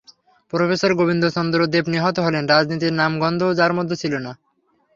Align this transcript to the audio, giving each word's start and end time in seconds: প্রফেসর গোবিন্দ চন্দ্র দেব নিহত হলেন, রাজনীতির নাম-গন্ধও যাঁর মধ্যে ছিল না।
প্রফেসর 0.53 0.91
গোবিন্দ 0.93 1.23
চন্দ্র 1.29 1.59
দেব 1.67 1.85
নিহত 1.87 2.17
হলেন, 2.19 2.43
রাজনীতির 2.45 2.93
নাম-গন্ধও 2.93 3.51
যাঁর 3.53 3.71
মধ্যে 3.73 3.95
ছিল 3.95 4.13
না। 4.17 4.31